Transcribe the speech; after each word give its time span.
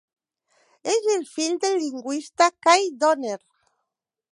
És 0.93 1.05
el 1.17 1.21
fill 1.33 1.61
del 1.67 1.77
lingüista 1.83 2.51
Kai 2.69 2.91
Donner. 3.05 3.41